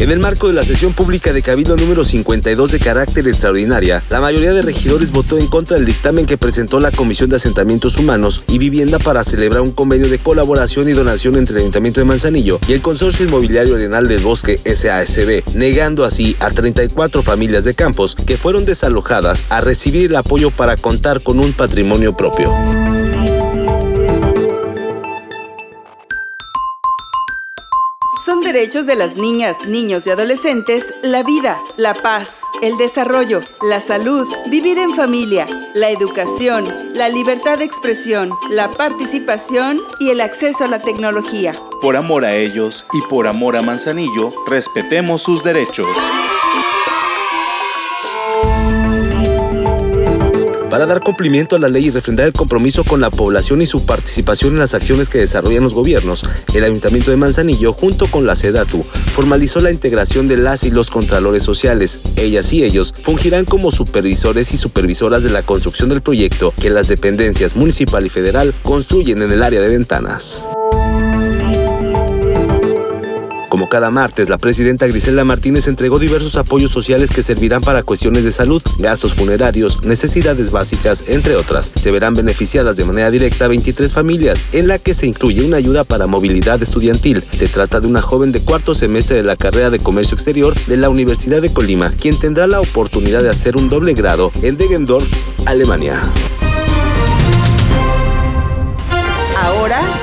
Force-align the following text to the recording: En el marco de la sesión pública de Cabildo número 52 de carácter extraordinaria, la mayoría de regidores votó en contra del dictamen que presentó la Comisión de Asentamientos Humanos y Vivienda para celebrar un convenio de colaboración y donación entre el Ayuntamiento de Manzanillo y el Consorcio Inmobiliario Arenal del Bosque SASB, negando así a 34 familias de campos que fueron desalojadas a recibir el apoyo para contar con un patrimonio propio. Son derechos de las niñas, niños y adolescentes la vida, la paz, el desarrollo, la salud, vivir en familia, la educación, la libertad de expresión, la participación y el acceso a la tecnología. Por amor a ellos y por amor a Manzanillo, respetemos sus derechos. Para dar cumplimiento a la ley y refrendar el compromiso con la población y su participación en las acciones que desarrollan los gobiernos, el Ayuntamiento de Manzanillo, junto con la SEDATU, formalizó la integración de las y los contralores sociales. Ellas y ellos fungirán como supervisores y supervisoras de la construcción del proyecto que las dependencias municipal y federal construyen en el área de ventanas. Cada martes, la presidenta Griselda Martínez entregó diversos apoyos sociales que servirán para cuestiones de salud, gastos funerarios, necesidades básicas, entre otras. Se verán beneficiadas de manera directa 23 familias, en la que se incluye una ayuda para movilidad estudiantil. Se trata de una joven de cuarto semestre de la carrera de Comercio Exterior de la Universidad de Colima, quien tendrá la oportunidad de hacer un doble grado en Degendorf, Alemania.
En 0.00 0.12
el 0.12 0.20
marco 0.20 0.46
de 0.46 0.52
la 0.52 0.62
sesión 0.62 0.92
pública 0.92 1.32
de 1.32 1.42
Cabildo 1.42 1.76
número 1.76 2.04
52 2.04 2.70
de 2.70 2.78
carácter 2.78 3.26
extraordinaria, 3.26 4.00
la 4.10 4.20
mayoría 4.20 4.52
de 4.52 4.62
regidores 4.62 5.10
votó 5.10 5.38
en 5.38 5.48
contra 5.48 5.76
del 5.76 5.86
dictamen 5.86 6.24
que 6.24 6.38
presentó 6.38 6.78
la 6.78 6.92
Comisión 6.92 7.30
de 7.30 7.36
Asentamientos 7.36 7.96
Humanos 7.96 8.44
y 8.46 8.58
Vivienda 8.58 9.00
para 9.00 9.24
celebrar 9.24 9.60
un 9.62 9.72
convenio 9.72 10.08
de 10.08 10.20
colaboración 10.20 10.88
y 10.88 10.92
donación 10.92 11.34
entre 11.34 11.56
el 11.56 11.62
Ayuntamiento 11.62 11.98
de 11.98 12.04
Manzanillo 12.04 12.60
y 12.68 12.74
el 12.74 12.80
Consorcio 12.80 13.26
Inmobiliario 13.26 13.74
Arenal 13.74 14.06
del 14.06 14.22
Bosque 14.22 14.60
SASB, 14.64 15.42
negando 15.54 16.04
así 16.04 16.36
a 16.38 16.52
34 16.52 17.24
familias 17.24 17.64
de 17.64 17.74
campos 17.74 18.14
que 18.14 18.36
fueron 18.36 18.66
desalojadas 18.66 19.46
a 19.48 19.60
recibir 19.60 20.10
el 20.10 20.16
apoyo 20.16 20.52
para 20.52 20.76
contar 20.76 21.22
con 21.22 21.40
un 21.40 21.52
patrimonio 21.52 22.16
propio. 22.16 22.52
Son 28.28 28.42
derechos 28.42 28.84
de 28.84 28.94
las 28.94 29.16
niñas, 29.16 29.56
niños 29.66 30.06
y 30.06 30.10
adolescentes 30.10 30.92
la 31.00 31.22
vida, 31.22 31.58
la 31.78 31.94
paz, 31.94 32.40
el 32.60 32.76
desarrollo, 32.76 33.40
la 33.62 33.80
salud, 33.80 34.28
vivir 34.50 34.76
en 34.76 34.92
familia, 34.92 35.46
la 35.72 35.88
educación, 35.88 36.66
la 36.92 37.08
libertad 37.08 37.56
de 37.56 37.64
expresión, 37.64 38.28
la 38.50 38.68
participación 38.68 39.80
y 39.98 40.10
el 40.10 40.20
acceso 40.20 40.64
a 40.64 40.68
la 40.68 40.80
tecnología. 40.82 41.54
Por 41.80 41.96
amor 41.96 42.26
a 42.26 42.34
ellos 42.34 42.84
y 42.92 43.00
por 43.08 43.26
amor 43.26 43.56
a 43.56 43.62
Manzanillo, 43.62 44.34
respetemos 44.46 45.22
sus 45.22 45.42
derechos. 45.42 45.86
Para 50.70 50.86
dar 50.86 51.00
cumplimiento 51.00 51.56
a 51.56 51.58
la 51.58 51.68
ley 51.68 51.86
y 51.86 51.90
refrendar 51.90 52.26
el 52.26 52.32
compromiso 52.32 52.84
con 52.84 53.00
la 53.00 53.10
población 53.10 53.62
y 53.62 53.66
su 53.66 53.84
participación 53.84 54.52
en 54.52 54.58
las 54.58 54.74
acciones 54.74 55.08
que 55.08 55.18
desarrollan 55.18 55.64
los 55.64 55.74
gobiernos, 55.74 56.24
el 56.54 56.64
Ayuntamiento 56.64 57.10
de 57.10 57.16
Manzanillo, 57.16 57.72
junto 57.72 58.06
con 58.06 58.26
la 58.26 58.36
SEDATU, 58.36 58.84
formalizó 59.14 59.60
la 59.60 59.70
integración 59.70 60.28
de 60.28 60.36
las 60.36 60.64
y 60.64 60.70
los 60.70 60.90
contralores 60.90 61.42
sociales. 61.42 62.00
Ellas 62.16 62.52
y 62.52 62.64
ellos 62.64 62.94
fungirán 63.02 63.44
como 63.44 63.70
supervisores 63.70 64.52
y 64.52 64.56
supervisoras 64.56 65.22
de 65.22 65.30
la 65.30 65.42
construcción 65.42 65.88
del 65.88 66.02
proyecto 66.02 66.52
que 66.60 66.70
las 66.70 66.88
dependencias 66.88 67.56
municipal 67.56 68.04
y 68.06 68.08
federal 68.08 68.54
construyen 68.62 69.22
en 69.22 69.32
el 69.32 69.42
área 69.42 69.60
de 69.60 69.68
ventanas. 69.68 70.46
Cada 73.68 73.90
martes, 73.90 74.30
la 74.30 74.38
presidenta 74.38 74.86
Griselda 74.86 75.24
Martínez 75.24 75.68
entregó 75.68 75.98
diversos 75.98 76.36
apoyos 76.36 76.70
sociales 76.70 77.10
que 77.10 77.20
servirán 77.22 77.60
para 77.60 77.82
cuestiones 77.82 78.24
de 78.24 78.32
salud, 78.32 78.62
gastos 78.78 79.12
funerarios, 79.12 79.84
necesidades 79.84 80.50
básicas, 80.50 81.04
entre 81.06 81.36
otras. 81.36 81.70
Se 81.78 81.90
verán 81.90 82.14
beneficiadas 82.14 82.78
de 82.78 82.86
manera 82.86 83.10
directa 83.10 83.46
23 83.46 83.92
familias, 83.92 84.42
en 84.52 84.68
la 84.68 84.78
que 84.78 84.94
se 84.94 85.06
incluye 85.06 85.44
una 85.44 85.58
ayuda 85.58 85.84
para 85.84 86.06
movilidad 86.06 86.62
estudiantil. 86.62 87.24
Se 87.34 87.46
trata 87.46 87.80
de 87.80 87.86
una 87.86 88.00
joven 88.00 88.32
de 88.32 88.40
cuarto 88.40 88.74
semestre 88.74 89.16
de 89.16 89.22
la 89.22 89.36
carrera 89.36 89.68
de 89.68 89.80
Comercio 89.80 90.14
Exterior 90.14 90.54
de 90.66 90.76
la 90.78 90.88
Universidad 90.88 91.42
de 91.42 91.52
Colima, 91.52 91.92
quien 91.92 92.18
tendrá 92.18 92.46
la 92.46 92.60
oportunidad 92.60 93.20
de 93.20 93.28
hacer 93.28 93.58
un 93.58 93.68
doble 93.68 93.92
grado 93.92 94.32
en 94.40 94.56
Degendorf, 94.56 95.12
Alemania. 95.44 96.00